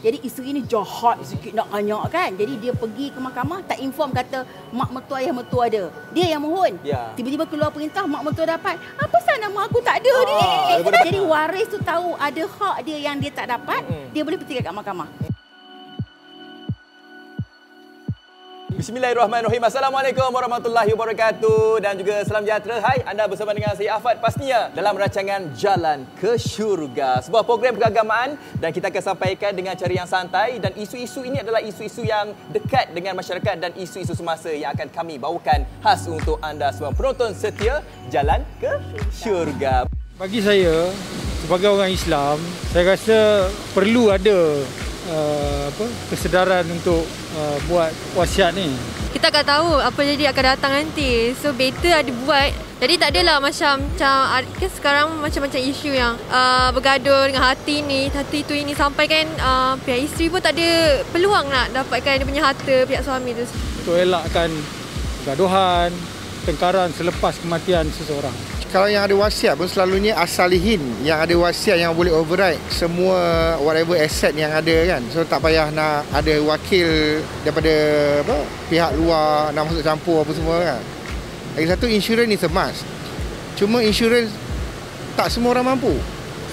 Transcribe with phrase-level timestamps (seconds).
[0.00, 2.30] Jadi isteri ni jahat sikit nak anyak kan.
[2.32, 5.92] Jadi dia pergi ke mahkamah tak inform kata mak mertua ayah mertua ada.
[6.10, 6.80] Dia yang mohon.
[6.80, 7.12] Ya.
[7.14, 8.80] Tiba-tiba keluar perintah mak mertua dapat.
[8.96, 10.40] Apa sah nama aku tak ada Ah, ni?
[11.04, 14.08] Jadi waris tu tahu ada hak dia yang dia tak dapat, Mm-mm.
[14.12, 15.29] dia boleh petikai kat mahkamah.
[18.80, 19.60] Bismillahirrahmanirrahim.
[19.60, 22.80] Assalamualaikum warahmatullahi wabarakatuh dan juga salam sejahtera.
[22.80, 27.20] Hai, anda bersama dengan saya Afad pastinya dalam rancangan Jalan ke Syurga.
[27.20, 31.60] Sebuah program keagamaan dan kita akan sampaikan dengan cara yang santai dan isu-isu ini adalah
[31.60, 36.72] isu-isu yang dekat dengan masyarakat dan isu-isu semasa yang akan kami bawakan khas untuk anda
[36.72, 38.80] semua penonton setia Jalan ke
[39.12, 39.84] Syurga.
[40.16, 40.88] Bagi saya
[41.44, 42.40] sebagai orang Islam,
[42.72, 43.44] saya rasa
[43.76, 44.64] perlu ada
[45.10, 47.04] uh, apa kesedaran untuk
[47.36, 48.70] uh, buat wasiat ni.
[49.10, 51.34] kita akan tahu apa jadi akan datang nanti.
[51.34, 52.54] So better ada buat.
[52.80, 58.08] Jadi tak adalah macam macam kan sekarang macam-macam isu yang uh, bergaduh dengan hati ni,
[58.08, 62.24] hati tu ini sampai kan uh, pihak isteri pun tak ada peluang nak dapatkan dia
[62.24, 63.44] punya harta pihak suami tu.
[63.84, 64.48] Untuk elakkan
[65.28, 65.92] gaduhan,
[66.48, 68.59] tengkaran selepas kematian seseorang.
[68.70, 73.18] Kalau yang ada wasiat pun selalunya asalihin yang ada wasiat yang boleh override semua
[73.58, 75.02] whatever asset yang ada kan.
[75.10, 77.74] So tak payah nak ada wakil daripada
[78.22, 78.36] apa
[78.70, 80.80] pihak luar nak masuk campur apa semua kan.
[81.58, 82.86] Lagi satu insurance is a must.
[83.58, 84.30] Cuma insurance
[85.18, 85.98] tak semua orang mampu.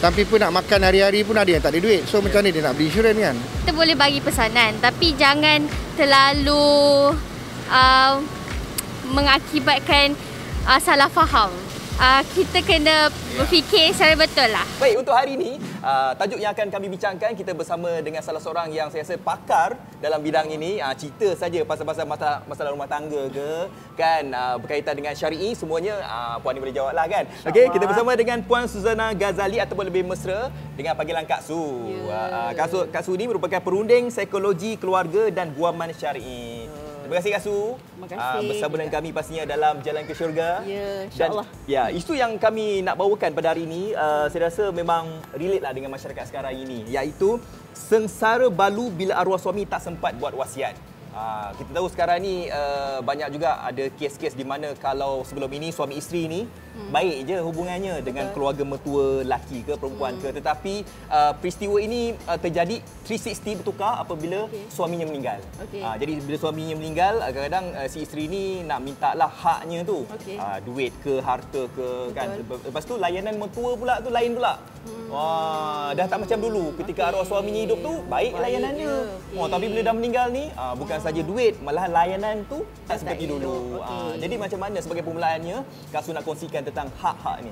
[0.02, 2.02] Sampai pun nak makan hari-hari pun ada yang tak ada duit.
[2.10, 3.38] So macam mana dia nak beli insurance kan?
[3.62, 7.14] kita boleh bagi pesanan tapi jangan terlalu
[7.70, 8.16] uh,
[9.14, 10.18] mengakibatkan
[10.66, 11.67] uh, salah faham.
[11.98, 14.62] Uh, kita kena berfikir secara betul lah.
[14.78, 18.70] Baik, untuk hari ini, uh, tajuk yang akan kami bincangkan kita bersama dengan salah seorang
[18.70, 20.78] yang saya rasa pakar dalam bidang ini.
[20.78, 23.50] Uh, cerita saja pasal-pasal masalah, masalah rumah tangga ke,
[23.98, 27.26] kan, uh, berkaitan dengan syari'i, semuanya uh, Puan ni boleh jawab lah kan.
[27.50, 31.82] Okey, kita bersama dengan Puan Suzana Ghazali ataupun lebih mesra dengan panggilan Kak Su.
[32.06, 32.22] Ya.
[32.30, 32.78] Uh, Kak Su.
[32.94, 36.67] Kak Su ni merupakan perunding psikologi keluarga dan guaman syari'i.
[37.08, 37.58] Terima kasih Kak Su.
[37.80, 38.20] Terima kasih.
[38.20, 40.60] Ah, bersama dengan kami pastinya dalam Jalan ke Syurga.
[40.68, 41.48] Ya, insyaAllah.
[41.64, 45.72] ya, isu yang kami nak bawakan pada hari ini, uh, saya rasa memang relate lah
[45.72, 46.84] dengan masyarakat sekarang ini.
[46.92, 47.40] Iaitu,
[47.72, 50.76] sengsara balu bila arwah suami tak sempat buat wasiat.
[51.16, 55.72] Uh, kita tahu sekarang ni uh, banyak juga ada kes-kes di mana kalau sebelum ini
[55.72, 56.44] suami isteri ni
[56.78, 56.90] hmm.
[56.94, 60.22] baik je hubungannya dengan keluarga mertua laki ke perempuan hmm.
[60.22, 60.74] ke tetapi
[61.10, 64.68] uh, peristiwa ini uh, terjadi 360 bertukar apabila Okey.
[64.68, 65.40] suaminya meninggal.
[65.64, 65.82] Okey.
[65.82, 69.88] Uh, jadi bila suaminya meninggal uh, kadang-kadang uh, si isteri ni nak minta lah haknya
[69.88, 70.04] tu.
[70.08, 70.36] Okey.
[70.36, 72.36] Uh, duit ke harta ke kan.
[72.38, 74.60] Lepas tu layanan mertua pula tu lain pula.
[74.88, 75.08] Hmm.
[75.12, 77.12] Wah, dah tak macam dulu ketika Okey.
[77.16, 78.88] arwah suaminya hidup tu baik, Baik layanannya.
[78.88, 78.96] je.
[79.08, 79.40] Okey.
[79.40, 83.08] Oh, tapi bila dah meninggal ni uh, bukan saja duit, malahan layanan tu tak Tak
[83.08, 83.80] seperti dulu.
[83.80, 83.88] Okey.
[83.88, 85.58] Uh, jadi macam mana sebagai permulaannya
[85.96, 87.52] Kak Su nak kongsikan tentang hak-hak ni?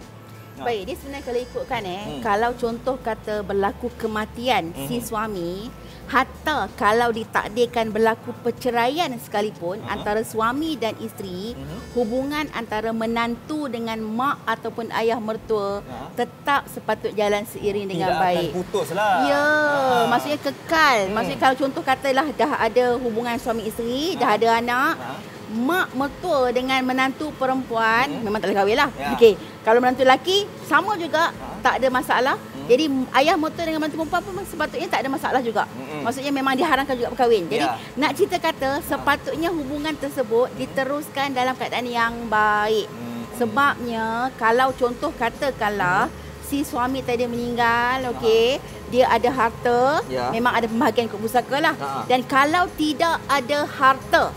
[0.56, 0.64] Ha.
[0.64, 2.08] Baik, dia sebenarnya kalau ikutkan eh, Hmm.
[2.10, 2.22] hmm.
[2.22, 4.88] kalau contoh kata berlaku kematian hmm.
[4.88, 5.68] si suami,
[6.06, 9.92] hatta kalau ditakdirkan berlaku perceraian sekalipun Hmm.
[9.92, 11.92] antara suami dan isteri, Mhm.
[11.92, 16.16] hubungan antara menantu dengan mak ataupun ayah mertua Ha.
[16.16, 18.40] tetap sepatut jalan seiring dengan Tidak baik.
[18.48, 19.16] akan putus lah.
[19.26, 20.04] Ya, Ah.
[20.08, 20.98] maksudnya kekal.
[21.04, 21.14] Hmm.
[21.20, 24.38] Maksudnya kalau contoh katalah dah ada hubungan suami isteri, dah Ha.
[24.40, 25.15] ada anak, Ha.
[25.48, 28.24] Mak mertua dengan menantu perempuan Hmm.
[28.24, 28.90] memang tak boleh kahwin lah.
[28.96, 29.14] Ya.
[29.14, 31.62] Okey, kalau menantu lelaki sama juga Ha.
[31.62, 32.36] tak ada masalah.
[32.38, 32.66] Hmm.
[32.66, 32.86] Jadi
[33.16, 35.70] ayah mertua dengan menantu perempuan pun sepatutnya tak ada masalah juga.
[35.70, 36.02] Mm-mm.
[36.02, 37.46] Maksudnya memang diharamkan juga berkahwin.
[37.46, 37.78] Jadi Ya.
[37.96, 42.90] nak cerita kata sepatutnya hubungan tersebut diteruskan dalam keadaan yang baik.
[42.90, 43.22] Hmm.
[43.36, 46.10] Sebabnya kalau contoh katakanlah
[46.42, 50.30] si suami tadi meninggal, okey, dia ada harta, Ya.
[50.30, 51.74] memang ada pembahagian ikut pusaka lah.
[51.74, 52.06] Ha.
[52.06, 54.30] Dan kalau tidak ada harta,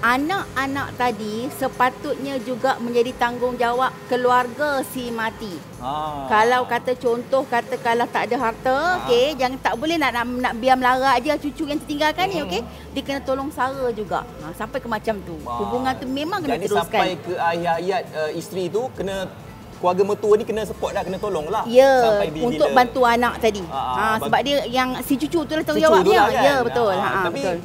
[0.00, 5.52] anak-anak tadi sepatutnya juga menjadi tanggungjawab keluarga si mati.
[5.78, 6.26] Ha.
[6.26, 8.96] Kalau kata contoh katakanlah tak ada harta, Ha.
[9.02, 12.46] okey, jangan tak boleh nak, nak nak biar melarat aja cucu yang tertinggalkan ni, Hmm.
[12.46, 12.60] okey.
[12.90, 14.24] Dia kena tolong sara juga.
[14.40, 15.36] Ha, sampai ke macam tu.
[15.40, 15.60] Wah.
[15.60, 16.88] Hubungan tu memang kena Jadi teruskan.
[16.90, 19.28] sampai ke ayat-ayat uh, isteri tu kena
[19.76, 21.64] keluarga mertua ni kena support dah, kena tolong lah.
[21.66, 23.64] Ya, Sampai bila- untuk bantu anak tadi.
[23.66, 26.04] Ah, Ha, ah, sebab dia yang si cucu tu lah cucu tanggungjawabnya.
[26.06, 26.42] tu lah kan?
[26.42, 26.88] Ya, betul.
[26.90, 27.56] Ah, Ha, tapi betul.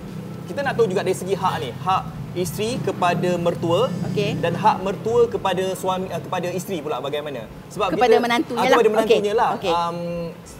[0.45, 1.69] kita nak tahu juga dari segi hak ni.
[1.75, 2.03] Hak
[2.35, 4.35] isteri kepada mertua Okey.
[4.43, 7.47] dan hak mertua kepada suami uh, kepada isteri pula bagaimana?
[7.71, 8.75] Sebab Kepada kita, menantunya ah, lah.
[8.75, 9.49] Kepada menantunya lah.
[9.55, 9.71] okey.
[9.71, 9.97] Um,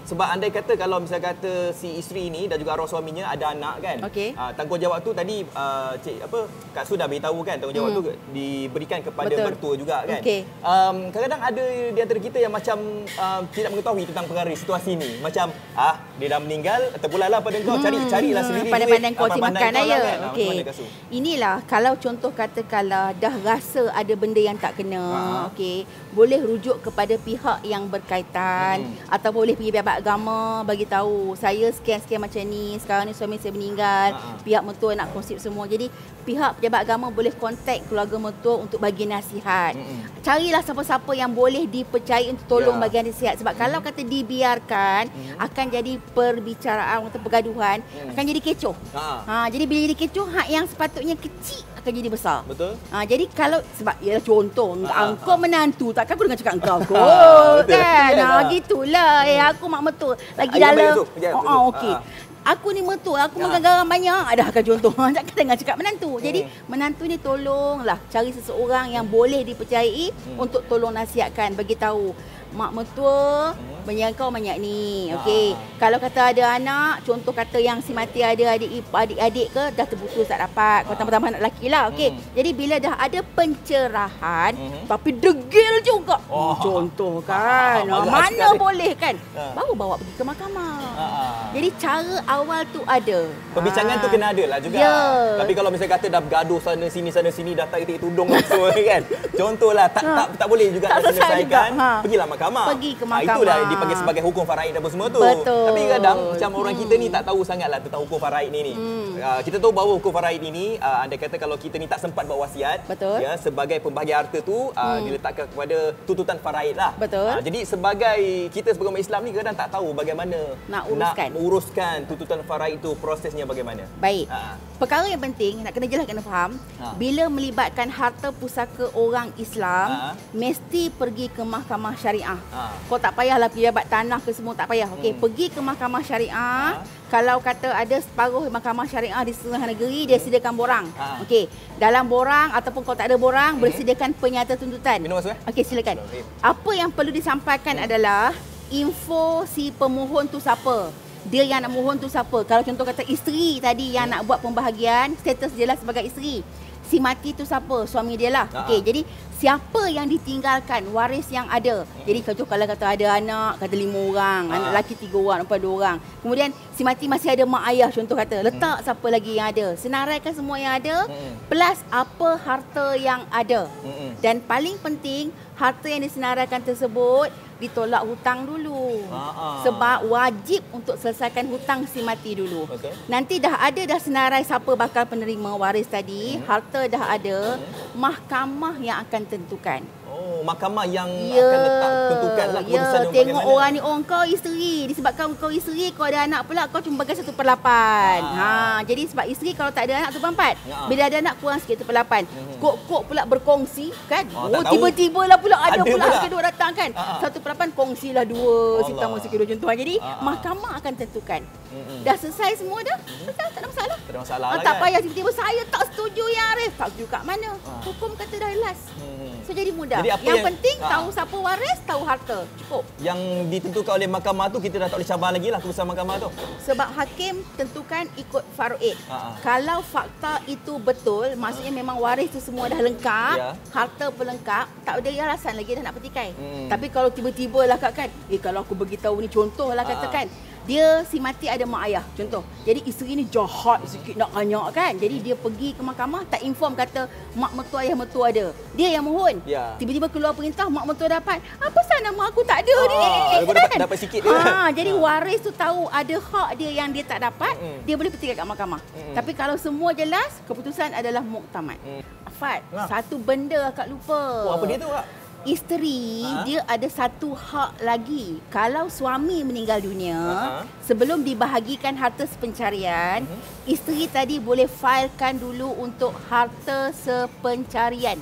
[0.06, 3.76] sebab andai kata kalau misalnya kata si isteri ni dan juga arwah suaminya ada anak
[3.82, 3.98] kan.
[4.08, 4.30] Okey.
[4.34, 6.40] Uh, tanggungjawab tu tadi uh, cik apa
[6.72, 7.98] Kak Su dah beritahu kan tanggungjawab Hmm.
[8.00, 9.46] tu diberikan kepada Betul.
[9.46, 10.20] mertua juga kan.
[10.22, 10.40] Okey.
[10.62, 12.78] Um, kadang-kadang ada di antara kita yang macam
[13.18, 15.10] uh, tidak mengetahui tentang perkara situasi ni.
[15.20, 18.72] Macam ah dia dah meninggal, terpulanglah pada kau cari carilah sendiri.
[18.72, 19.20] Pandai-pandai duit.
[19.20, 19.84] kau pandai makan aja.
[19.84, 20.20] lah kan.
[20.32, 20.48] Okey.
[20.64, 20.88] pandai.
[21.12, 25.20] Inilah kalau contoh katakanlah dah rasa ada benda yang tak kena, Ha.
[25.52, 25.84] okey,
[26.16, 28.96] boleh rujuk kepada pihak yang berkaitan Hmm.
[29.12, 33.52] atau boleh pergi pejabat agama bagi tahu saya sekian-sekian macam ni, sekarang ni suami saya
[33.52, 34.40] meninggal, Ha.
[34.40, 35.68] pihak mertua nak konsip semua.
[35.68, 35.92] Jadi
[36.24, 39.76] pihak pejabat agama boleh kontak keluarga mertua untuk bagi nasihat.
[39.76, 40.24] Mm-mm.
[40.24, 42.82] Carilah siapa-siapa yang boleh dipercayai untuk tolong Ya.
[42.82, 45.04] bagi nasihat sebab kalau kata dibiarkan
[45.38, 48.10] akan jadi perbicaraan atau pergaduhan Hmm.
[48.10, 48.76] akan jadi kecoh.
[48.92, 49.08] Ha.
[49.22, 52.42] Ha, jadi bila jadi kecoh, hak yang sepatutnya kecil akan jadi besar.
[52.44, 52.74] Betul?
[52.90, 56.78] Ha, jadi kalau sebab ialah contoh Ha, ha, engkau menantu takkan aku dengan cakap engkau
[56.90, 57.78] kot Ha, betul.
[57.78, 58.12] kan.
[58.12, 58.50] Ha ha.
[58.50, 59.14] gitulah.
[59.24, 60.96] Eh aku mak mertua lagi Ah, baik dalam.
[61.30, 61.94] Oh, oh okey.
[61.94, 62.02] Ha.
[62.46, 63.44] Aku ni mertua, aku Ha.
[63.44, 64.24] makan garam banyak.
[64.28, 64.94] Ada akan contoh.
[65.18, 66.12] Takkan dengan cakap menantu.
[66.20, 66.50] Jadi Hmm.
[66.68, 70.42] menantu ni tolonglah cari seseorang yang boleh dipercayai Hmm.
[70.42, 72.14] untuk tolong nasihatkan, bagi tahu
[72.56, 73.84] mak mertua Hmm.
[73.86, 75.12] banyak kau banyak ni.
[75.14, 75.52] Okey.
[75.52, 75.60] Ha.
[75.78, 80.26] Kalau kata ada anak, contoh kata yang si mati ada adik adik-adik ke dah terputus
[80.26, 80.84] tak dapat.
[80.84, 80.98] Kau Ha.
[80.98, 81.84] tambah-tambah anak lelaki lah.
[81.90, 82.10] Okey.
[82.10, 82.20] Hmm.
[82.34, 84.86] Jadi bila dah ada pencerahan Mhm.
[84.86, 86.18] tapi degil juga.
[86.28, 86.56] Oh.
[86.58, 87.84] Contoh kan.
[87.84, 88.58] Ha, bagus Mana sekali.
[88.58, 89.16] boleh kan?
[89.34, 89.44] Ha.
[89.54, 90.76] Baru bawa pergi ke mahkamah.
[90.96, 91.06] Ha.
[91.52, 93.20] Jadi cara awal tu ada.
[93.54, 94.02] Perbincangan Ah.
[94.02, 94.76] tu kena ada lah juga.
[94.76, 94.98] Ya.
[95.38, 99.02] Tapi kalau misalnya kata dah bergaduh sana sini sana sini dah tarik tudung semua kan.
[99.32, 101.38] Contohlah tak tak tak boleh juga Tak selesaikan.
[101.40, 101.62] juga.
[101.76, 101.90] Ha.
[102.02, 102.45] Pergilah mahkamah.
[102.48, 103.34] Pergi ke Ah, mahkamah.
[103.34, 105.20] itulah dipanggil sebagai hukum faraid apa semua tu.
[105.20, 105.66] Betul.
[105.66, 106.82] Tapi kadang macam orang Hmm.
[106.82, 108.74] kita ni tak tahu sangatlah tentang hukum faraid ni ni.
[109.18, 112.24] Ah, kita tahu bahawa hukum faraid ini uh, anda kata kalau kita ni tak sempat
[112.24, 113.18] buat wasiat Betul.
[113.18, 116.92] ya sebagai pembahagian harta tu uh, diletakkan kepada tuntutan faraid lah.
[116.96, 117.26] Betul.
[117.26, 118.20] Ah, jadi sebagai
[118.50, 121.30] kita sebagai umat Islam ni kadang tak tahu bagaimana Nak uruskan.
[121.30, 123.88] nak uruskan tuntutan faraid itu prosesnya bagaimana.
[123.98, 124.28] Baik.
[124.28, 124.60] Ha.
[124.76, 126.92] Perkara yang penting nak kena jelas kena faham, Ha.
[126.96, 130.10] bila melibatkan harta pusaka orang Islam, Ha.
[130.32, 132.35] mesti pergi ke mahkamah syariah.
[132.52, 132.74] Ha.
[132.86, 134.90] Kau tak payahlah pejabat tanah ke semua tak payah.
[134.94, 135.22] Okey, Hmm.
[135.22, 136.76] pergi ke mahkamah syariah.
[136.76, 136.84] Ha.
[137.06, 140.86] Kalau kata ada separuh mahkamah syariah di setengah negeri, dia sediakan borang.
[140.96, 141.22] Ha.
[141.22, 141.46] Okey,
[141.76, 144.98] dalam borang ataupun kalau tak ada borang, boleh sediakan penyata tuntutan.
[145.00, 145.40] Minum masuk eh?
[145.48, 146.02] Okey, silakan.
[146.06, 146.22] Okey.
[146.40, 148.34] Apa yang perlu disampaikan adalah
[148.70, 150.90] info si pemohon tu siapa.
[151.26, 152.46] Dia yang nak mohon tu siapa.
[152.46, 156.46] Kalau contoh kata isteri tadi yang nak buat pembahagian, status dia lah sebagai isteri.
[156.86, 157.90] Si mati tu siapa?
[157.90, 158.46] Suami dia lah.
[158.46, 158.66] Ha.
[158.66, 159.02] Okey, jadi
[159.46, 161.86] siapa yang ditinggalkan, waris yang ada.
[162.02, 164.54] Jadi contoh kalau kata ada anak, kata lima orang, Ha.
[164.58, 165.98] anak lelaki tiga orang, perempuan dua orang.
[166.26, 168.42] Kemudian si mati masih ada mak ayah contoh kata.
[168.42, 169.68] Letak siapa lagi yang ada.
[169.78, 171.38] Senaraikan semua yang ada Hmm.
[171.46, 173.70] plus apa harta yang ada.
[174.18, 179.08] Dan paling penting, harta yang disenaraikan tersebut ditolak hutang dulu.
[179.08, 179.64] Ha-ha.
[179.64, 182.68] Sebab wajib untuk selesaikan hutang si mati dulu.
[182.68, 182.92] Betul.
[183.08, 187.56] Nanti dah ada dah senarai siapa bakal penerima waris tadi, harta dah ada,
[187.96, 189.82] mahkamah yang akan tentukan.
[190.16, 193.52] Oh, mahkamah yang Ya, akan letak tentukanlah ya, keputusan dia tengok bagaimana.
[193.52, 194.76] orang ni, oh kau isteri.
[194.86, 198.20] Disebabkan kau isteri, kau ada anak pula, kau cuma bagi satu per lapan.
[198.24, 198.40] Ah.
[198.40, 198.48] Ha,
[198.82, 200.56] jadi sebab isteri kalau tak ada anak, satu per empat.
[200.62, 200.78] Ya.
[200.88, 202.24] Bila ada anak, kurang sikit, satu per lapan.
[202.56, 204.24] Kok-kok pula berkongsi, kan?
[204.32, 204.72] Oh, Oh, tak tahu.
[204.72, 206.24] tiba-tiba lah pula ada, Ada pula pula.
[206.24, 206.90] kedua datang kan.
[206.94, 207.20] Ah.
[207.20, 208.56] Satu per lapan, kongsilah dua.
[208.80, 209.02] Si Allah.
[209.04, 209.68] tamu si kedua contoh.
[209.68, 210.22] Jadi, ah.
[210.22, 211.42] mahkamah akan tentukan.
[211.68, 212.00] Mm-mm.
[212.02, 212.96] Dah selesai semua dah?
[213.20, 213.98] Selesai, tak ada masalah.
[213.98, 214.82] Tak ada masalah Ah, lah tak kan?
[214.82, 216.72] payah tiba-tiba saya tak setuju ya Arif.
[216.74, 217.50] Tak setuju kat mana?
[217.60, 217.84] Ah.
[217.84, 218.80] Hukum kata dah jelas.
[218.96, 219.35] Hmm.
[219.46, 220.02] So jadi mudah.
[220.02, 220.90] Jadi apa yang, yang- penting Ah.
[220.90, 222.40] tahu siapa waris, tahu harta.
[222.58, 222.84] Cukup.
[222.98, 226.30] Yang ditentukan oleh mahkamah tu kita dah tak boleh cabar lagi lah keputusan mahkamah tu.
[226.66, 228.98] Sebab hakim tentukan ikut faroid.
[229.06, 229.34] Ah, ah.
[229.40, 233.54] Kalau fakta itu betul, maksudnya memang waris tu semua dah lengkap, Ya.
[233.70, 236.34] harta pun lengkap, tak ada alasan lagi dah nak petikai.
[236.34, 236.66] Hmm.
[236.66, 240.26] Tapi kalau tiba-tiba lah kak kan, eh kalau aku beritahu ni contoh lah Ah, ah.
[240.66, 242.42] Dia si mati ada mak ayah contoh.
[242.62, 244.94] Jadi isteri ni jahat sikit nak banyak kan.
[244.96, 248.50] Jadi dia pergi ke mahkamah tak inform kata mak mertua ayah mertua ada.
[248.74, 249.38] Dia yang mohon.
[249.46, 249.78] Ya.
[249.78, 251.38] Tiba-tiba keluar perintah mak mertua dapat.
[251.58, 252.96] Apa sah nama aku tak ada ni?
[252.96, 254.34] Ah, dia pun dapat- dapat sikit dia.
[254.34, 257.86] Ah, jadi waris tu tahu ada hak dia yang dia tak dapat, Mm-mm.
[257.86, 258.82] dia boleh petikai kat mahkamah.
[258.82, 259.14] Mm-mm.
[259.14, 261.78] Tapi kalau semua jelas, keputusan adalah muktamad.
[261.82, 262.02] Mm.
[262.26, 262.90] Afat, Ah.
[262.90, 264.18] satu benda akak lupa.
[264.44, 265.06] Oh, apa dia tu kak?
[265.46, 266.42] Isteri Ha?
[266.42, 268.42] dia ada satu hak lagi.
[268.50, 270.66] Kalau suami meninggal dunia, Ha?
[270.82, 273.70] sebelum dibahagikan harta sepencarian, Mhm.
[273.70, 278.18] isteri tadi boleh filekan dulu untuk harta sepencarian.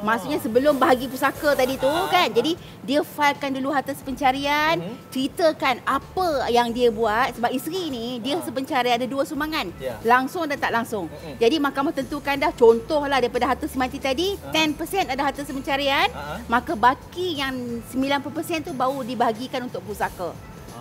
[0.00, 2.28] Maksudnya sebelum bahagi pusaka tadi tu kan.
[2.30, 4.94] Jadi dia filekan dulu harta sepencarian, Mhm.
[5.10, 9.68] ceritakan apa yang dia buat sebab isteri ni dia sepencarian ada dua sumbangan.
[9.78, 9.98] Ya.
[10.02, 11.06] Langsung dan tak langsung.
[11.10, 11.36] Mhm.
[11.38, 16.42] Jadi mahkamah tentukan dah contohlah daripada harta si mati tadi 10% ada harta sepencarian, Ha.
[16.46, 17.54] maka baki yang
[17.90, 20.32] 90% tu baru dibahagikan untuk pusaka.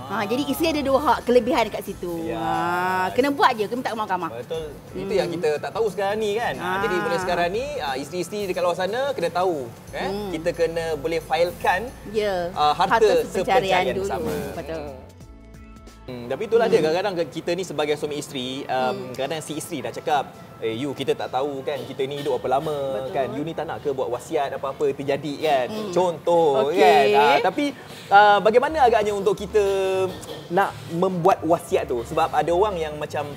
[0.07, 2.31] Ha, jadi isteri ada dua hak kelebihan kat situ.
[2.31, 2.39] Ya.
[2.39, 4.29] Ha, kena buat je, kena minta ke mahkamah.
[4.39, 4.67] Betul.
[4.95, 6.55] Itu yang kita tak tahu sekarang ni kan.
[6.55, 6.63] Ah.
[6.63, 6.77] Ah.
[6.87, 10.07] Jadi boleh sekarang ni ah, isteri-isteri dekat luar sana kena tahu kan.
[10.07, 10.31] Hmm.
[10.31, 12.55] Kita kena boleh filekan Ya.
[12.55, 14.03] Ah, harta sepencarian sepencarian dulu.
[14.07, 14.33] bersama.
[14.55, 14.85] Betul.
[16.07, 19.91] Hmm, tapi itulah dia kadang-kadang kita ni sebagai suami isteri, um, kadang si isteri dah
[19.91, 20.31] cakap,
[20.63, 23.11] eh you kita tak tahu kan kita ni hidup berapa lama Betul.
[23.11, 23.27] kan.
[23.35, 25.67] You ni tak nak ke buat wasiat apa-apa terjadi kan.
[25.91, 26.79] Contoh Okey.
[26.79, 27.05] kan.
[27.19, 27.75] Ah, tapi
[28.07, 29.59] uh, bagaimana agaknya untuk kita
[30.47, 33.27] nak membuat wasiat tu sebab ada orang yang macam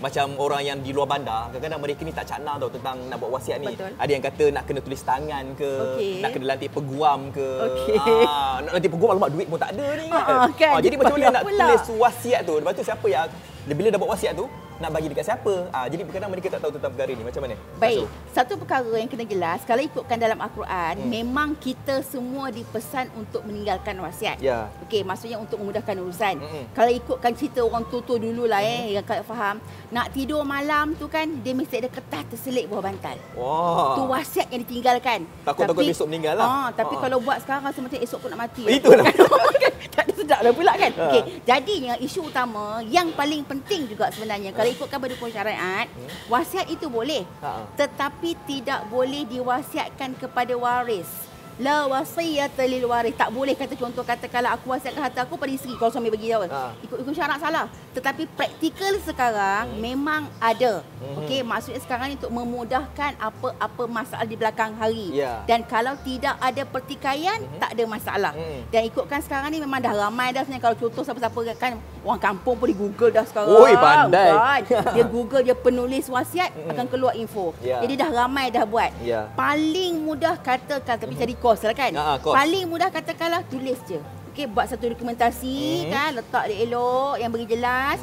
[0.00, 3.30] macam orang yang di luar bandar kadang-kadang mereka ni tak cakna tau tentang nak buat
[3.30, 3.68] wasiat ni.
[3.70, 3.92] Betul.
[3.94, 6.12] Ada yang kata nak kena tulis tangan ke, Okey.
[6.18, 7.48] nak kena lantik peguam ke.
[7.62, 7.96] Okey.
[8.22, 10.24] Ah, nak lantik peguam alamak duit pun tak ada ni kan.
[10.24, 11.60] Ah, kan, Ah, jadi macam mana nak pula.
[11.62, 12.54] tulis wasiat tu?
[12.56, 13.26] Lepas tu siapa yang
[13.66, 14.48] bila dah buat wasiat tu
[14.80, 15.68] nak bagi dekat siapa?
[15.76, 17.20] Ah, jadi kadang mereka tak tahu tentang perkara ni.
[17.20, 17.54] Macam mana?
[17.76, 18.32] Baik, Masuk.
[18.32, 21.04] satu perkara yang kena jelas, kalau ikutkan dalam Al-Quran, hmm.
[21.04, 24.40] memang kita semua dipesan untuk meninggalkan wasiat.
[24.40, 24.72] Ya.
[24.88, 26.40] Okey, maksudnya untuk memudahkan urusan.
[26.40, 26.64] Mm-mm.
[26.72, 29.60] Kalau ikutkan cerita orang tua-tua dululah eh yang kau faham,
[29.92, 33.20] nak tidur malam tu kan dia mesti ada kertas terselit bawah bantal.
[33.36, 34.00] Wah.
[34.00, 35.28] Tu wasiat yang ditinggalkan.
[35.44, 36.46] Takut-takut besok meninggal lah.
[36.48, 37.00] Ah, tapi Ah.
[37.04, 38.64] kalau buat sekarang rasa macam esok pun nak mati.
[38.64, 39.04] Itulah.
[39.60, 39.72] Kan?
[39.92, 40.92] tak ada sedap dah pula kan.
[40.96, 41.08] Ah.
[41.08, 45.86] Okey, jadinya isu utama yang paling penting juga sebenarnya kalau ikutkan pada syariat,
[46.26, 47.22] wasiat itu boleh.
[47.44, 47.64] Ha.
[47.78, 51.29] Tetapi tidak boleh diwasiatkan kepada waris.
[51.60, 53.12] La wasiyata lil waris.
[53.12, 56.32] Tak boleh kata contoh kata kalau aku wasiatkan harta aku pada isteri kalau suami bagi
[56.32, 56.48] jawab.
[56.48, 56.72] Ha.
[56.80, 57.68] Ikut hukum syarak salah.
[57.92, 60.80] Tetapi praktikal sekarang memang ada.
[61.04, 61.16] Mhm.
[61.20, 65.20] Okey, maksudnya sekarang ni untuk memudahkan apa-apa masalah di belakang hari.
[65.20, 65.44] Ya.
[65.44, 68.32] Dan kalau tidak ada pertikaian, tak ada masalah.
[68.32, 68.72] Mhm.
[68.72, 72.56] Dan ikutkan sekarang ni memang dah ramai dah sebenarnya kalau contoh siapa-siapa kan orang kampung
[72.56, 73.50] pun di Google dah sekarang.
[73.50, 74.30] Oi, pandai.
[74.32, 74.60] Kan?
[74.96, 77.52] Dia Google dia penulis wasiat akan keluar info.
[77.60, 77.80] Ya.
[77.80, 78.90] Jadi dah ramai dah buat.
[79.00, 79.28] Ya.
[79.34, 81.92] Paling mudah katakan tapi cari kos lah kan.
[82.20, 82.32] Kos.
[82.32, 84.00] Paling mudah katakanlah tulis je.
[84.30, 85.90] Okey buat satu dokumentasi Mhm.
[85.90, 87.98] kan letak dia elok yang bagi jelas.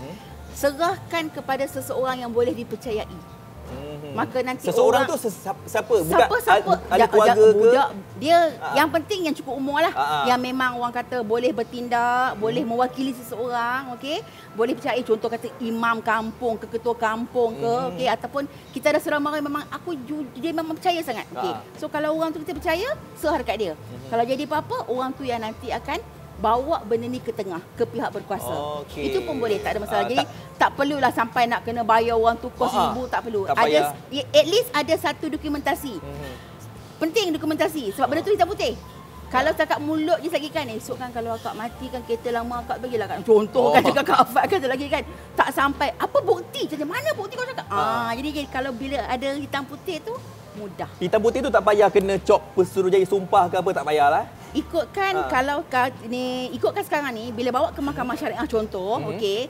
[0.54, 3.37] Serahkan kepada seseorang yang boleh dipercayai.
[4.18, 5.94] Maka nanti Seseorang orang- tu ses- siapa?
[5.94, 7.54] Bukan Siapa-siapa ahli- keluarga ke?
[7.54, 8.74] budak, Dia Ah.
[8.74, 9.94] yang penting yang cukup umur lah.
[9.94, 10.24] Ah, ah.
[10.26, 12.74] Yang memang orang kata boleh bertindak, boleh Hmm.
[12.74, 14.26] mewakili seseorang, okey.
[14.52, 17.94] Boleh percayai contoh kata imam kampung ke ketua kampung ke, Hmm.
[17.94, 18.44] okey ataupun
[18.74, 19.94] kita ada seorang orang memang aku
[20.34, 21.30] dia memang percaya sangat.
[21.30, 21.54] Okey.
[21.78, 23.74] So kalau orang tu kita percaya, serah dekat dia.
[24.10, 26.02] Kalau jadi apa-apa, orang tu yang nanti akan
[26.38, 28.86] bawa benda ni ke tengah ke pihak berkuasa.
[28.86, 29.10] Okey.
[29.10, 30.02] Itu pun boleh tak ada masalah.
[30.02, 33.46] Ah, Jadi tak- tak perlulah sampai nak kena bayar orang tu kos ribu tak perlu.
[33.46, 33.90] Tak ada payah.
[34.10, 35.98] ya, at least ada satu dokumentasi.
[35.98, 36.32] Mhm.
[36.98, 38.74] Penting dokumentasi sebab benda tu hitam putih.
[39.28, 42.80] Kalau cakap mulut je lagi kan esok kan kalau akak mati kan kereta lama akak
[42.80, 43.20] bagilah kan.
[43.22, 43.74] Contoh Oh.
[43.76, 45.04] kan cakap Kak Afat kan lagi kan.
[45.36, 47.68] Tak sampai apa bukti macam mana bukti kau cakap.
[47.68, 48.12] Ah, Ah.
[48.16, 50.16] jadi jadi kalau bila ada hitam putih tu
[50.56, 50.88] mudah.
[50.98, 54.24] Hitam putih tu tak payah kena cop pesuruhjaya sumpah ke apa tak payahlah.
[54.58, 55.30] Ikutkan Ah.
[55.30, 59.08] kalau ka, ni ikutkan sekarang ni bila bawa ke mahkamah syariah contoh Mhm.
[59.14, 59.42] okey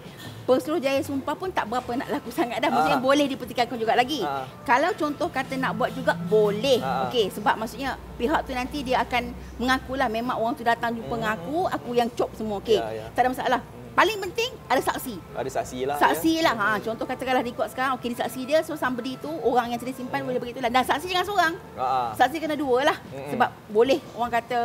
[0.44, 3.04] Pesuruhjaya sumpah pun tak berapa nak laku sangat dah maksudnya Ah.
[3.04, 4.24] boleh dipertikaikan juga lagi.
[4.24, 4.48] Ah.
[4.64, 6.80] Kalau contoh kata nak buat juga boleh.
[6.80, 7.04] Ah.
[7.04, 11.36] Okey sebab maksudnya pihak tu nanti dia akan mengakulah memang orang tu datang jumpa dengan
[11.36, 12.80] aku, aku yang cop semua okey.
[12.80, 12.88] Hmm.
[12.90, 13.06] Ya, ya.
[13.12, 13.62] Tak ada masalah.
[13.98, 15.18] Paling penting ada saksi.
[15.34, 15.98] Ada saksi lah.
[15.98, 16.46] Saksi ya.
[16.46, 16.54] lah.
[16.56, 19.98] Ha, contoh katakanlah rekod sekarang, okey ni saksi dia, so somebody tu orang yang sedia
[19.98, 20.70] simpan boleh beritahu lah.
[20.70, 21.54] Dan saksi jangan seorang.
[21.74, 22.14] Ah.
[22.14, 22.98] Saksi kena dua lah.
[23.10, 23.34] Mm-mm.
[23.34, 24.60] Sebab boleh orang kata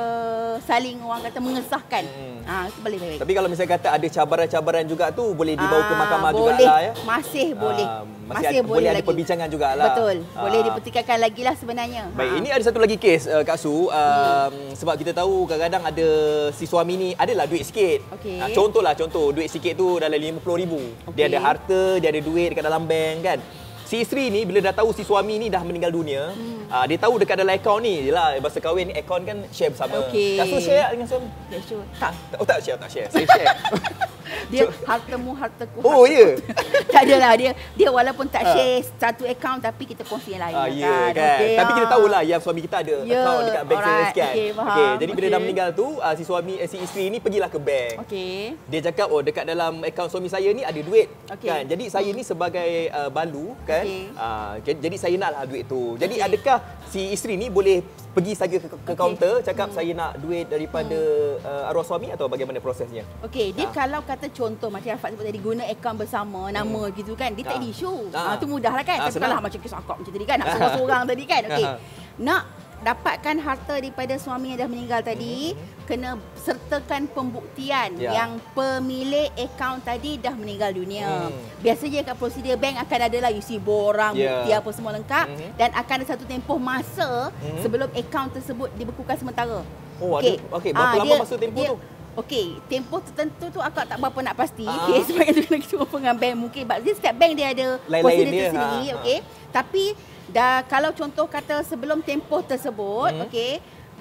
[0.61, 2.05] saling orang kata mengesahkan.
[2.05, 2.45] Mm-mm.
[2.45, 3.19] Ha, itu boleh baik.
[3.25, 6.53] Tapi kalau misalnya kata ada cabaran-cabaran juga tu boleh dibawa ke Ah, mahkamah boleh.
[6.53, 6.93] jugalah ya.
[7.03, 7.87] Masih boleh.
[7.87, 9.09] Ah, masih, ada, boleh, ada lagi.
[9.09, 9.87] perbincangan jugalah.
[9.89, 10.17] Betul.
[10.35, 10.65] Boleh Ah.
[10.69, 12.03] dipertikaikan lagi lah sebenarnya.
[12.13, 12.37] Baik, Ha.
[12.37, 13.89] ini ada satu lagi kes uh, Kak Su.
[13.89, 16.09] Um, sebab kita tahu kadang-kadang ada
[16.53, 18.05] si suami ni adalah duit sikit.
[18.13, 18.37] Okey.
[18.37, 20.73] Ah, contohlah contoh duit sikit tu dalam RM50,000.
[21.07, 21.25] Dia Okey.
[21.29, 23.39] ada harta, dia ada duit dekat dalam bank kan.
[23.85, 26.65] Si isteri ni bila dah tahu si suami ni dah meninggal dunia, Hmm.
[26.67, 30.01] ah, dia tahu dekat dalam akaun ni, yelah bahasa kahwin ni akaun kan share bersama.
[30.09, 31.29] Kak Su share dengan suami?
[31.47, 31.85] Okay, sure.
[32.01, 32.13] Tak.
[32.41, 33.07] Oh tak share, tak share.
[33.07, 33.53] Saya share.
[34.49, 35.79] Dia hartamu hartaku.
[35.81, 36.05] Oh, hartaku.
[36.09, 36.27] ya?
[36.93, 37.53] tak adalah dia.
[37.73, 38.53] Dia walaupun tak Ah.
[38.53, 40.55] share satu akaun tapi kita kongsi yang lain.
[40.55, 41.39] Lah ya kan.
[41.39, 41.93] Okey, Tapi kita ah.
[41.93, 44.13] tahulah yang suami kita ada Ya, akaun dekat bank alright.
[44.13, 44.33] kan.
[44.33, 44.69] Okey, faham.
[44.69, 45.43] Okey, jadi bila dah Okey.
[45.43, 47.95] meninggal tu, ah, si suami eh, si isteri ni pergilah ke bank.
[48.03, 48.37] Okey.
[48.67, 51.47] Dia cakap oh dekat dalam akaun suami saya ni ada duit Okey.
[51.47, 51.63] kan.
[51.65, 53.83] Jadi saya ni sebagai uh, balu kan.
[53.83, 54.11] Okey.
[54.15, 55.95] Uh, jadi saya naklah duit tu.
[55.97, 56.27] Jadi Okey.
[56.29, 57.81] adakah si isteri ni boleh
[58.13, 58.93] pergi saja ke, ke Okey.
[58.95, 60.99] kaunter cakap saya nak duit daripada
[61.41, 63.07] uh, arwah suami atau bagaimana prosesnya?
[63.23, 63.73] Okey, dia Ah.
[63.73, 67.57] kalau kata contoh macam Rafat sebut tadi guna akaun bersama nama gitu kan, dia tak
[67.57, 67.61] Ah.
[67.61, 67.95] ada isu.
[68.13, 68.27] Ah.
[68.29, 68.99] Ah tu mudah lah kan.
[68.99, 71.43] Ah, Tapi kalau macam kes akak macam tadi kan, nak seorang-seorang tadi kan.
[71.45, 71.65] Okey.
[71.65, 71.77] Ah.
[72.15, 72.43] Nak
[72.83, 78.03] dapatkan harta daripada suami yang dah meninggal tadi, kena sertakan pembuktian Hmm.
[78.03, 78.11] Ya.
[78.13, 81.31] yang pemilik akaun tadi dah meninggal dunia.
[81.31, 81.35] Hmm.
[81.61, 84.43] Biasanya kat prosedur bank akan ada lah isi borang, Ya.
[84.43, 85.49] bukti apa semua lengkap Mhm.
[85.55, 87.63] dan akan ada satu tempoh masa Mhm.
[87.63, 89.63] sebelum akaun tersebut dibekukan sementara.
[90.03, 91.77] Oh, ada- okey, berapa Ah, lama masa tempoh tu?
[92.13, 94.65] Okey, tempoh tertentu tu akak tak berapa nak pasti.
[94.65, 94.85] Ah.
[94.85, 96.63] Okey, sebab itu kena jumpa dengan bank mungkin.
[96.63, 98.43] Sebab dia setiap bank dia ada prosedur dia.
[98.45, 98.97] tersendiri, Ah, ah.
[99.01, 99.19] okey.
[99.49, 99.85] Tapi
[100.29, 103.25] dah kalau contoh kata sebelum tempoh tersebut, Hmm.
[103.27, 103.53] okey,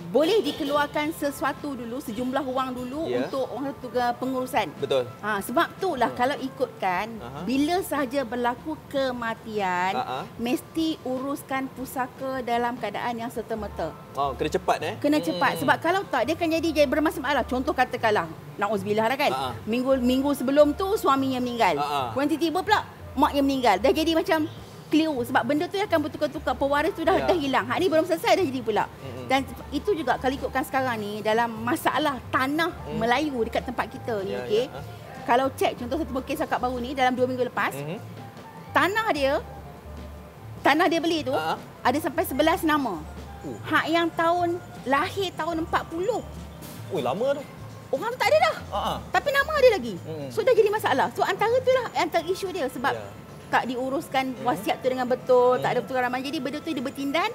[0.04, 3.22] boleh dikeluarkan sesuatu dulu, sejumlah wang dulu Ya.
[3.22, 4.68] untuk orang tu ke pengurusan.
[4.76, 5.06] Betul.
[5.20, 7.44] Ha, sebab tu lah kalau ikutkan Aha.
[7.44, 10.20] bila sahaja berlaku kematian Ha-ha.
[10.36, 13.94] mesti uruskan pusaka dalam keadaan yang serta-merta.
[14.14, 14.94] Oh, kena cepat eh.
[14.98, 15.28] Kena Hmm.
[15.28, 17.44] cepat sebab kalau tak dia akan jadi jadi bermasalah.
[17.44, 19.32] Contoh katakanlah nauzubillah lah kan.
[19.32, 19.50] Ha-ha.
[19.64, 21.78] Minggu minggu sebelum tu suaminya meninggal.
[21.78, 22.12] Ha-ha.
[22.12, 22.80] Kemudian tiba-tiba pula
[23.14, 23.76] mak yang meninggal.
[23.78, 24.48] Dah jadi macam
[24.92, 27.26] keliru sebab benda tu akan bertukar-tukar pewaris tu dah Ya.
[27.26, 27.64] dah hilang.
[27.64, 28.86] Hak ni belum selesai dah jadi pula.
[28.86, 29.26] Mm-mm.
[29.26, 29.40] Dan
[29.72, 32.98] itu juga kalau ikutkan sekarang ni dalam masalah tanah Mm.
[32.98, 34.64] Melayu dekat tempat kita ni Ya, okey.
[34.64, 34.70] ya.
[34.70, 34.80] Ha.
[35.24, 37.98] Kalau cek contoh satu kes akak baru ni dalam 2 minggu lepas, Mhm.
[38.72, 39.34] tanah dia
[40.62, 41.56] tanah dia beli tu Ha.
[41.82, 43.00] ada sampai 11 nama.
[43.42, 43.58] Uh.
[43.64, 46.22] Hak yang tahun lahir tahun 40.
[46.92, 47.44] Ui, lama tu.
[47.90, 48.56] Orang tu tak ada dah.
[48.72, 48.98] Ah.
[49.10, 49.96] Tapi nama ada lagi.
[50.00, 50.30] Mm.
[50.30, 51.12] So dah jadi masalah.
[51.12, 53.04] So antara tu lah antara isu dia sebab Ya.
[53.52, 55.86] Tak diuruskan wasiat tu dengan betul, tak ada Mm.
[55.86, 56.24] pertukaran.
[56.24, 57.30] Jadi benda tu dia bertindan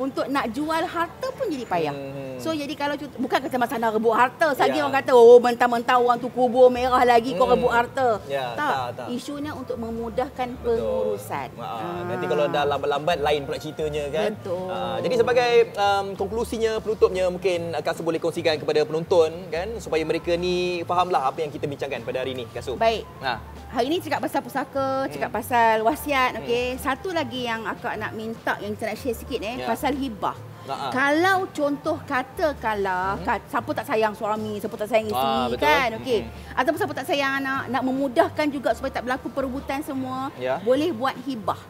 [0.00, 1.94] untuk nak jual harta pun jadi payah.
[2.38, 4.80] So jadi kalau bukan kata masalah rebut harta saja Ya.
[4.80, 7.54] orang kata oh mentah-mentah orang tu kubur merah lagi kau Hmm.
[7.54, 8.08] rebut harta.
[8.24, 9.06] Ya, tak, tak.
[9.10, 10.78] Isunya untuk memudahkan Betul.
[10.78, 11.48] pengurusan.
[11.54, 12.00] Ha, Ah.
[12.04, 14.30] Nanti kalau dah lambat-lambat lain pula ceritanya kan.
[14.32, 14.66] Betul.
[14.66, 20.32] Ha, jadi sebagai um, konklusinya penutupnya mungkin Kasu boleh kongsikan kepada penonton kan supaya mereka
[20.32, 22.74] ni fahamlah apa yang kita bincangkan pada hari ni Kasu.
[22.74, 23.02] Baik.
[23.20, 23.38] Ha.
[23.68, 25.38] Hari ni cakap pasal pusaka, cakap Hmm.
[25.38, 26.78] pasal wasiat, okey.
[26.78, 29.66] Satu lagi yang akak nak minta yang kita nak share sikit eh, Ya.
[29.66, 30.32] pasal hibah.
[30.70, 30.88] Ha.
[30.90, 35.38] Kalau contoh katakanlah kat, siapa tak sayang suami, siapa tak sayang isteri Hmm.
[35.38, 35.64] Ah, betul.
[35.64, 36.18] kan, okey.
[36.20, 36.30] Hmm.
[36.54, 40.60] Ataupun siapa tak sayang anak, nak memudahkan juga supaya tak berlaku perebutan semua, Ya.
[40.60, 41.60] boleh buat hibah.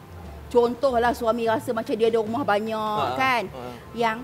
[0.47, 3.43] Contohlah suami rasa macam dia ada rumah banyak Ha, kan.
[3.47, 3.69] ha.
[3.93, 4.17] Yang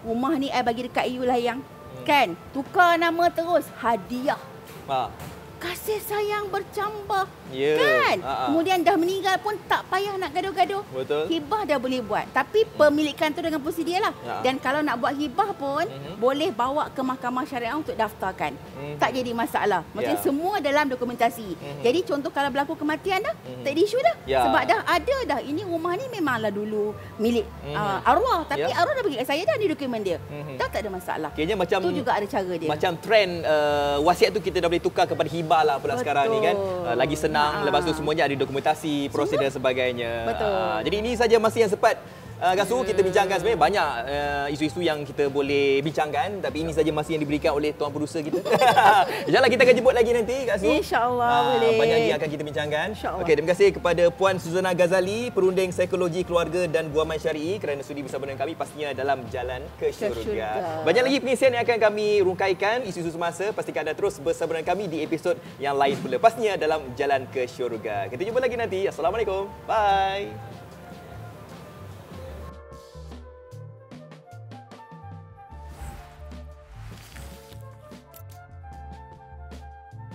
[0.00, 2.04] rumah ni I bagi dekat you lah yang Hmm.
[2.04, 4.40] kan, tukar nama terus hadiah.
[4.86, 5.12] Ha.
[5.58, 7.26] Kasih sayang bercambah.
[7.50, 7.74] Ya.
[7.74, 8.16] Kan?
[8.22, 8.46] Ha.
[8.46, 10.86] Kemudian dah meninggal pun tak payah nak gaduh-gaduh.
[10.86, 11.24] Betul.
[11.26, 12.30] Hibah dah boleh buat.
[12.30, 14.14] Tapi pemilikan tu dengan prosedur lah.
[14.22, 14.36] Ya.
[14.46, 16.22] Dan kalau nak buat hibah pun, Mhm.
[16.22, 18.54] boleh bawa ke mahkamah syariah untuk daftarkan.
[18.54, 19.02] Mhm.
[19.02, 19.82] Tak jadi masalah.
[19.90, 20.26] Maksudnya Ya.
[20.28, 21.48] semua dalam dokumentasi.
[21.56, 21.80] Mhm.
[21.82, 23.64] Jadi contoh kalau berlaku kematian dah, Mhm.
[23.66, 24.16] tak ada isu dah.
[24.28, 24.38] Ya.
[24.46, 25.40] Sebab dah ada dah.
[25.42, 27.74] Ini rumah ni memanglah dulu milik Mhm.
[27.74, 28.44] uh, arwah.
[28.46, 28.78] Tapi Ya.
[28.78, 30.22] arwah dah bagi kat saya dah ni dokumen dia.
[30.22, 30.54] Mhm.
[30.54, 31.30] Dah tak ada masalah.
[31.34, 32.68] Kayaknya macam Itu juga ada cara dia.
[32.68, 36.04] Macam trend uh, wasiat tu kita dah boleh tukar kepada hibah lah pula Betul.
[36.04, 36.56] sekarang ni kan.
[36.56, 37.64] Uh, lagi senang, Ha.
[37.64, 40.28] lepas tu semuanya ada dokumentasi, prosedur dan sebagainya.
[40.28, 40.52] Betul.
[40.52, 41.96] Uh, jadi ini saja masa yang sempat
[42.38, 46.86] Uh, Gasu kita bincangkan sebenarnya banyak uh, isu-isu yang kita boleh bincangkan tapi ini saja
[46.94, 48.38] masa yang diberikan oleh tuan producer kita.
[49.26, 50.70] InsyaAllah kita akan jemput lagi nanti Gasu.
[50.70, 51.74] InsyaAllah, Ah, boleh.
[51.74, 52.86] Banyak lagi akan kita bincangkan.
[52.94, 53.22] InsyaAllah.
[53.26, 58.06] Okey, terima kasih kepada Puan Suzana Ghazali, perunding psikologi keluarga dan guaman syar'i kerana sudi
[58.06, 60.82] bersama dengan kami pastinya dalam jalan ke syurga.
[60.86, 63.50] Banyak lagi pengisian yang akan kami rungkaikan isu-isu semasa.
[63.50, 66.22] Pastikan anda terus bersama dengan kami di episod yang lain pula.
[66.22, 68.06] Pastinya dalam jalan ke syurga.
[68.06, 68.86] Kita jumpa lagi nanti.
[68.86, 69.50] Assalamualaikum.
[69.66, 70.57] Bye.